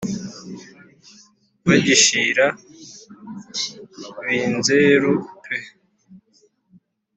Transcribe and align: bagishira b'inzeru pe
bagishira 1.67 2.45
b'inzeru 4.25 5.11
pe 5.43 5.57